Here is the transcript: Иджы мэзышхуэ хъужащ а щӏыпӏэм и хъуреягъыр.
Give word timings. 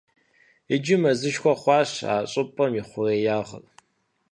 Иджы 0.73 0.95
мэзышхуэ 1.01 1.53
хъужащ 1.61 1.91
а 2.13 2.15
щӏыпӏэм 2.31 2.73
и 2.79 2.83
хъуреягъыр. 2.89 3.63